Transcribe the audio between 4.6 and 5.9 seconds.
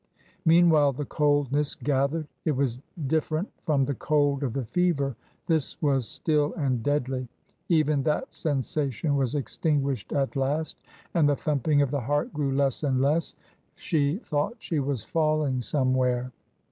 fever; this